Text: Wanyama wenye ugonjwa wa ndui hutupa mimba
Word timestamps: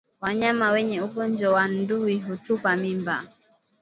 Wanyama 0.21 0.71
wenye 0.71 1.01
ugonjwa 1.01 1.49
wa 1.53 1.67
ndui 1.67 2.15
hutupa 2.21 2.75
mimba 2.81 3.17